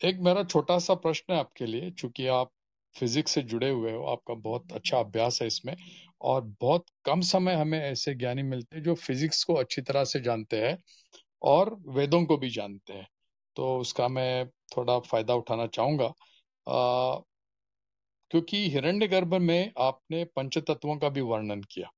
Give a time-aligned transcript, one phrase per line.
[0.00, 2.50] एक मेरा छोटा सा प्रश्न है आपके लिए, चूँकि आप
[2.96, 5.74] फिजिक्स से जुड़े हुए हो, आपका बहुत अच्छा अभ्यास है इसमें,
[6.20, 10.20] और बहुत कम समय हमें ऐसे ज्ञानी मिलते हैं जो फिजिक्स को अच्छी तरह से
[10.20, 10.76] जानते हैं
[11.44, 13.06] और वेदों को भी जानते हैं।
[13.56, 14.46] तो उसका मैं
[14.76, 16.12] थोड़ा फ़ायदा उठाना चाहूँगा।
[18.30, 21.90] क्योंकि हिरण्यगर्भ में आपने पंच तत्वों का भी वर्णन किया।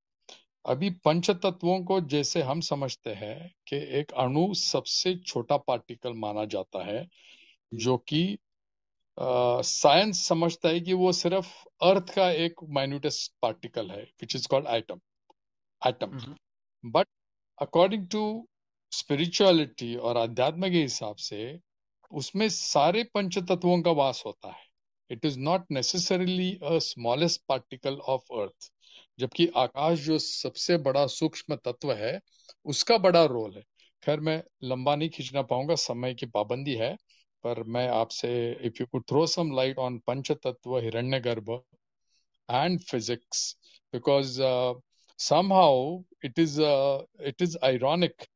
[0.67, 6.45] अभी पंच तत्वों को जैसे हम समझते हैं कि एक अणु सबसे छोटा पार्टिकल माना
[6.45, 7.07] जाता है
[7.75, 8.39] जो। कि
[9.19, 11.49] साइंस समझता है कि वो सिर्फ़
[11.83, 15.01] अर्थ का एक माइन्यूटेस्ट पार्टिकल है which is called atom
[15.83, 16.19] atom
[16.85, 17.07] but
[17.59, 18.25] according to
[18.93, 21.59] spirituality और अध्यात्म के हिसाब से
[22.13, 24.67] उसमें सारे पंच तत्वों का वास होता है।
[25.11, 28.71] It is not necessarily a smallest particle of earth
[29.19, 32.19] जबकि आकाश जो सबसे बड़ा सूक्ष्म तत्व है
[32.75, 33.63] उसका बड़ा रोल है
[34.03, 36.95] खैर मैं लंबा नहीं खींचना पाऊँगा समय की पाबंदी है
[37.45, 38.31] पर मैं आपसे
[38.67, 41.51] if you could throw some light on पंच तत्व हिरण्य गर्भ
[42.49, 43.55] and physics
[43.93, 44.41] because
[45.19, 48.29] somehow it is uh, it is ironic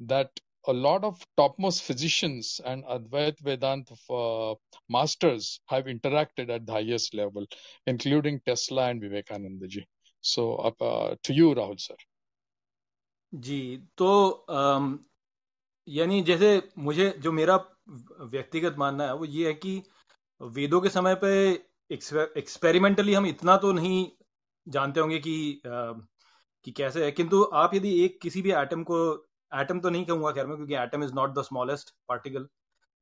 [0.00, 0.30] that
[0.66, 4.54] a lot of topmost physicians and Advait Vedanta uh,
[4.88, 7.44] masters have interacted at the highest level,
[7.86, 9.84] including Tesla and Vivekananda ji.
[10.24, 11.96] So, uh, to you, Rahul sir.
[13.32, 14.08] जी तो
[15.88, 17.56] यानी जैसे मुझे जो मेरा
[18.20, 19.82] व्यक्तिगत मानना है वो ये है कि
[20.40, 21.32] वेदों के समय पे
[21.90, 24.06] एक्सपेरिमेंटली हम इतना तो नहीं
[24.66, 28.98] जानते होंगे कि कि कैसे है। किंतु आप यदि एक किसी भी एटम को
[29.52, 32.48] एटम तो नहीं कहूँगा खैर में क्योंकि atom is not the smallest particle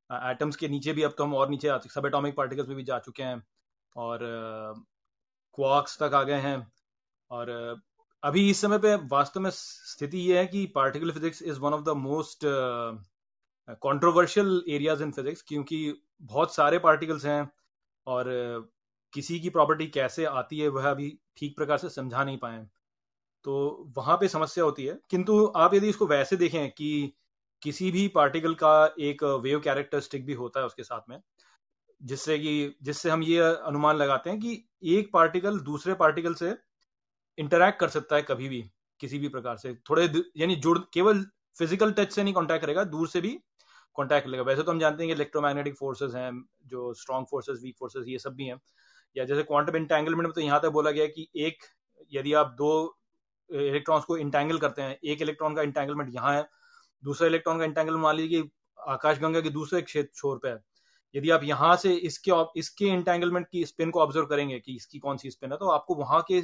[0.09, 2.99] atoms के नीचे भी अब तो हम और नीचे सब एटॉमिक पार्टिकल्स में भी जा
[2.99, 3.41] चुके हैं
[3.95, 4.19] और
[5.53, 6.57] क्वार्क्स तक आ गए हैं।
[7.31, 7.49] और
[8.23, 11.81] अभी इस समय पे वास्तव में स्थिति ये है कि particle physics is one of
[11.83, 12.45] the most
[13.85, 15.79] controversial areas in physics क्योंकि
[16.23, 17.41] बहुत सारे पार्टिकल्स हैं
[18.07, 18.25] और,
[19.13, 22.65] किसी की प्रॉपर्टी कैसे आती है वह अभी ठीक प्रकार से समझा नहीं पाए
[23.45, 23.53] तो
[23.97, 26.89] वहाँ पे समस्या होती है। किंतु आप यदि इसको वैसे देखें कि
[27.61, 31.19] किसी भी पार्टिकल का एक वेव कैरेक्टरिस्टिक भी होता है उसके साथ में,
[32.01, 34.63] जिससे कि, जिससे हम ये अनुमान लगाते हैं कि
[34.97, 36.51] एक पार्टिकल दूसरे पार्टिकल से
[37.37, 38.63] इंटरैक्ट कर सकता है कभी भी,
[39.01, 40.03] किसी भी प्रकार से। थोड़े
[40.37, 41.25] यानी जुड़, केवल
[41.57, 43.37] फ़िज़िकल टच से नहीं कॉन्टैक्ट करेगा, दूर से भी
[43.95, 46.31] कॉन्टैक्ट करेगा। वैसे तो हम जानते हैं कि इलेक्ट्रोमैग्नेटिक फोर्सेज हैं,
[46.65, 48.59] जो स्ट्रॉन्ग फोर्सेज वीक फोर्सेज ये सब भी हैं।
[49.15, 51.63] या जैसे क्वांटम इंटेंगलमेंट में तो यहाँ तक बोला गया कि एक,
[52.13, 52.97] यदि आप दो
[53.49, 56.47] इलेक्ट्रॉन्स को इंटेंगल करते हैं, एक इलेक्ट्रॉन का इंटेंगलमेंट यहाँ है,
[57.03, 58.43] दूसरा इलेक्ट्रॉन का इंटेंगलमेंट मान लीजिए
[58.79, 60.59] आकाशगंगा के दूसरे क्षेत्र, छोर पे है।
[61.15, 65.17] यदि आप यहाँ से इसके इसके इंटेंगलमेंट की स्पिन को ऑब्ज़र्व करेंगे कि इसकी कौन
[65.17, 66.41] सी स्पिन है तो आपको वहाँ के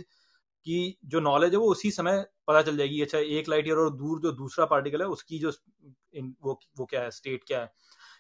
[0.68, 3.90] की जो नॉलेज है वो उसी समय पता चल जाएगी अच्छा एक लाइट ईयर और
[3.96, 5.52] दूर जो दूसरा पार्टिकल है, उसकी जो
[6.44, 7.72] वो वो क्या है स्टेट क्या है?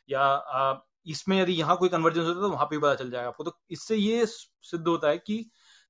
[0.09, 3.44] या इसमें यदि यहाँ कोई कन्वर्जेंस होता है तो वहाँ पे पता चल जाएगा आपको।
[3.44, 5.46] तो इससे ये सिद्ध होता है कि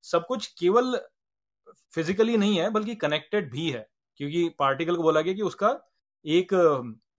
[0.05, 0.95] सब कुछ केवल
[1.93, 3.87] फिजिकली नहीं है, बल्कि कनेक्टेड भी है।
[4.19, 5.69] क्योंकि पार्टिकल को बोला गया कि उसका
[6.25, 6.53] एक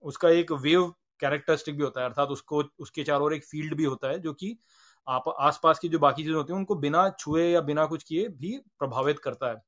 [0.03, 0.87] उसका एक वेव
[1.21, 4.33] कैरेक्टरिस्टिक भी होता है, अर्थात उसको, उसके चारों ओर एक फ़ील्ड भी होता है, जो
[4.33, 4.57] कि
[5.09, 8.27] आप आसपास की जो बाकी चीज़ें होती हैं, उनको बिना छुए या बिना कुछ किए
[8.29, 9.61] भी प्रभावित करता है।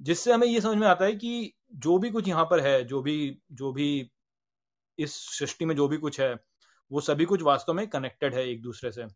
[0.00, 3.02] जिससे हमें ये समझ में आता है कि जो भी कुछ यहाँ पर है, जो
[3.02, 4.10] भी जो भी
[4.98, 6.34] इस सृष्टि में जो भी कुछ है,
[6.90, 9.06] वो सभी कुछ वास्तव में कनेक्टेड है एक दूसरे से।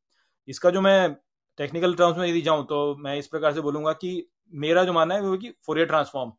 [0.49, 1.15] इसका जो मैं
[1.59, 5.15] टेक्निकल टर्म्स में यदि जाऊँ तो मैं इस प्रकार से बोलूँगा कि मेरा जो मानना
[5.15, 6.31] है वो कि फोरियर ट्रांसफॉर्म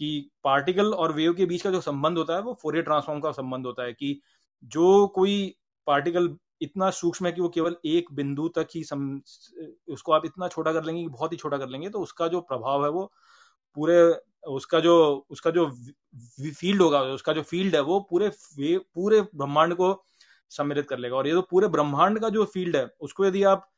[0.00, 3.30] कि पार्टिकल और वेव के बीच का जो संबंध होता है, वो फोरियर ट्रांसफॉर्म का
[3.32, 4.20] संबंध होता है कि
[4.64, 5.54] जो कोई
[5.86, 6.28] पार्टिकल
[6.60, 9.20] इतना सूक्ष्म है कि वो केवल एक बिंदु तक ही सम,
[9.88, 12.40] उसको आप इतना छोटा कर लेंगे कि बहुत ही छोटा कर लेंगे तो उसका जो
[12.42, 13.04] प्रभाव है वो
[13.76, 13.98] पूरे
[14.48, 14.94] उसका जो
[15.30, 15.66] उसका जो
[16.52, 19.92] फ़ील्ड होगा उसका जो फ़ील्ड है वो पूरे पूरे ब्रह्मांड को
[20.50, 23.68] सम्मिलित कर लेगा। और ये तो पूरे ब्रह्मांड का जो फ़ील्ड है उसको यदि आप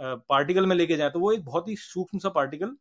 [0.00, 2.76] पार्टिकल में लेके जाए तो वो एक बहुत ही सूक्ष्म सा पार्टिकल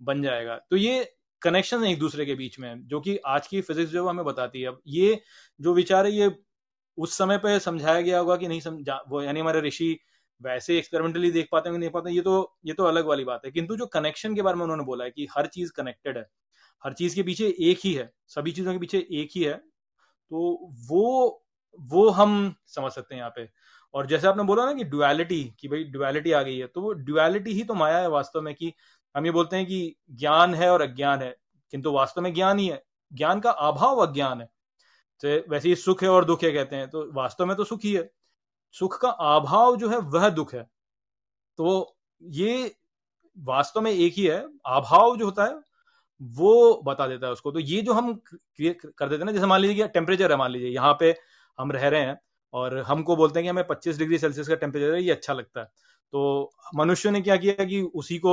[0.00, 1.04] बन जाएगा। तो ये
[1.42, 4.60] कनेक्शन है एक दूसरे के बीच में जो कि आज की फिजिक्स जो हमें बताती
[4.60, 5.20] है। अब ये
[5.60, 6.28] जो विचार है ये
[6.98, 9.96] उस समय पे समझाया गया होगा कि नहीं समझा वो यानी हमारे ऋषि
[10.40, 13.42] वैसे एक्सपेरिमेंटली देख पाते हैं नहीं पाते हैं ये तो ये तो अलग वाली बात
[13.46, 16.26] है। किंतु जो कनेक्शन के बारे में उन्होंने बोला है कि हर चीज़ कनेक्टेड है,
[16.82, 20.58] हर चीज़ के पीछे एक ही है, सभी चीज़ों के पीछे एक ही है तो
[20.88, 21.38] वो
[21.78, 23.48] वो हम समझ सकते हैं यहाँ पे।
[23.94, 26.92] और जैसे आपने बोला ना कि डुअलिटी कि भाई डुअलिटी आ गई है तो वो
[27.02, 28.72] डुअलिटी ही तो माया है वास्तव में कि
[29.14, 31.34] हम ये बोलते हैं कि ज्ञान है और अज्ञान है,
[31.72, 34.48] किंतु वास्तव में ज्ञान ही है। ज्ञान का अभाव अज्ञान है।
[35.22, 37.80] तो वैसे ही सुख है और दुख है कहते हैं। तो वास्तव में तो सुख
[37.84, 38.10] ही है।
[38.74, 40.62] सुख का अभाव जो है, वह दुख है।
[41.58, 42.74] तो ये
[43.36, 45.54] वास्तव में एक ही है। अभाव जो होता है,
[46.20, 49.60] वो बता देता है उसको। तो ये जो हम कर देते हैं ना, जैसे मान
[49.60, 51.14] लीजिए टेम्परेचर है, मान लीजिए, यहाँ पे
[51.58, 52.18] हम रह रहे हैं
[52.54, 55.60] और हमको बोलते हैं कि हमें 25 डिग्री सेल्सियस का टेम्परेचर है, ये अच्छा लगता
[55.60, 55.66] है।
[56.12, 58.32] तो मनुष्य ने क्या किया कि उसी को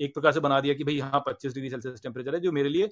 [0.00, 2.68] एक प्रकार से बना दिया कि भाई यहाँ 25 डिग्री सेल्सियस टेम्परेचर है, जो मेरे
[2.68, 2.88] लिए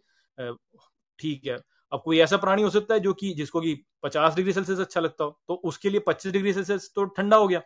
[1.19, 1.59] ठीक है।
[1.93, 3.75] अब कोई ऐसा प्राणी हो सकता है जो कि, जिसको कि
[4.05, 7.49] 50 डिग्री सेल्सियस अच्छा लगता हो तो उसके लिए 25 डिग्री सेल्सियस तो ठंडा हो
[7.49, 7.62] गया।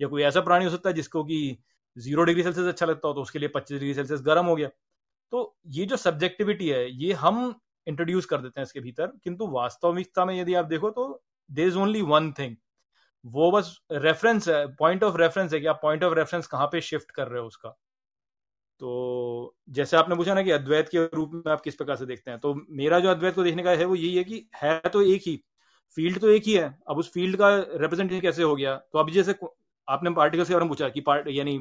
[0.00, 1.58] या कोई ऐसा प्राणी हो सकता है जिसको कि
[1.96, 4.68] ज़ीरो डिग्री सेल्सियस अच्छा लगता हो तो उसके लिए 25 डिग्री सेल्सियस गर्म हो गया।
[5.32, 7.54] तो ये जो सब्जेक्टिविटी है, ये हम
[7.86, 11.78] इंट्रोड्यूस कर देते हैं इसके भीतर, किंतु वास्तविकता में यदि आप देखो तो there is
[11.78, 12.56] only one thing
[13.24, 16.80] वो बस रेफरेंस है पॉइंट ऑफ़ रेफरेंस है कि आप पॉइंट ऑफ़ रेफरेंस कहाँ पे
[16.82, 17.76] शिफ्ट कर रहे हो उसका।
[18.80, 22.30] तो जैसे आपने पूछा ना कि अद्वैत के रूप में आप किस प्रकार से देखते
[22.30, 25.02] हैं तो मेरा जो अद्वैत को देखने का है वो यही है कि है तो
[25.04, 25.36] एक ही,
[25.96, 28.76] फ़ील्ड तो एक ही है, अब उस फ़ील्ड का रिप्रेजेंटेशन कैसे हो गया?
[28.76, 29.34] तो अभी जैसे
[29.88, 31.58] आपने पार्टिकल्स के बारे में पूछा कि पार्ट यानी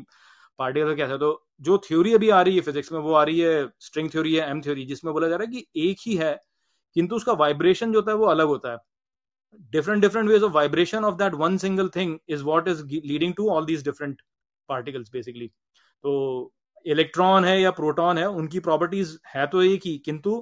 [0.60, 1.32] पार्टिकल कैसे तो
[1.62, 4.50] जो थ्योरी अभी आ रही है फिजिक्स में, वो आ रही है स्ट्रिंग थ्योरी है
[4.50, 6.34] एम थ्योरी जिसमें बोला जा रहा है कि एक ही है,
[6.96, 8.78] किंतु उसका वाइब्रेशन जो होता है वो अलग होता है।
[9.74, 13.48] Different different ways of vibration of that one single thing is what is leading to
[13.50, 14.20] all these different
[14.70, 15.48] particles, basically.
[16.04, 16.52] तो
[16.90, 20.42] इलेक्ट्रॉन है या प्रोटॉन है, उनकी प्रॉपर्टीज़ है तो एक ही, किंतु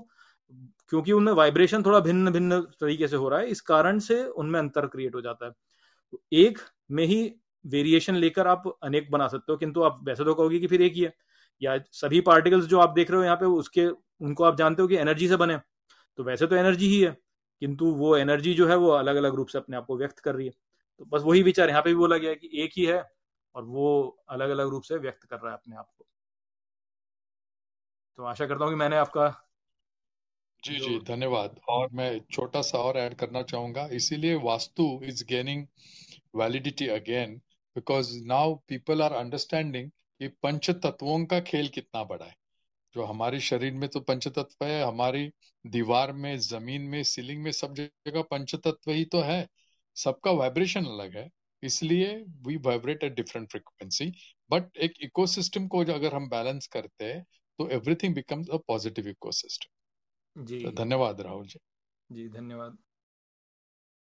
[0.91, 4.59] क्योंकि उनमें वाइब्रेशन थोड़ा भिन्न भिन्न तरीके से हो रहा है, इस कारण से उनमें
[4.59, 5.51] अंतर क्रिएट हो जाता है।
[6.13, 6.59] तो एक
[6.91, 7.23] में ही
[7.65, 10.93] वेरिएशन लेकर आप अनेक बना सकते हो, किंतु आप वैसे तो कहोगे कि फिर एक
[10.93, 11.13] ही है।
[11.61, 14.87] या सभी पार्टिकल्स जो आप देख रहे हो यहाँ पे, उसके, उनको आप जानते हो
[14.87, 15.57] कि एनर्जी से बने
[16.19, 17.15] तो वैसे तो एनर्जी ही है,
[17.61, 20.35] किंतु वो एनर्जी जो है वो अलग अलग रूप से अपने आप को व्यक्त कर
[20.35, 20.53] रही है।
[20.99, 23.03] तो बस वही विचार यहाँ पे भी बोला गया है कि एक ही है,
[23.55, 26.05] और वो अलग अलग रूप से व्यक्त कर रहा है अपने आप को।
[28.17, 29.27] तो आशा करता हूँ कि मैंने आपका
[30.63, 35.65] जी जी धन्यवाद। और मैं छोटा सा और ऐड करना चाहूँगा। इसीलिए vastu is gaining
[36.35, 37.35] validity again
[37.75, 42.35] because now people are understanding कि पंच तत्वों का खेल कितना बड़ा है।
[42.95, 45.29] जो हमारे शरीर में तो पंच तत्व है हमारी
[45.65, 49.47] दीवार में ज़मीन में सीलिंग में सब जगह पंच तत्व ही तो है।
[49.95, 51.29] सबका वाइब्रेशन अलग है।
[51.63, 52.13] इसलिए
[52.47, 54.11] we vibrate at different frequency
[54.49, 57.25] but एक इकोसिस्टम को जो अगर हम बैलेंस करते हैं
[57.59, 59.69] तो everything becomes a positive ecosystem
[60.35, 61.59] जी। तो धन्यवाद राहुल जी।
[62.09, 62.77] जी धन्यवाद।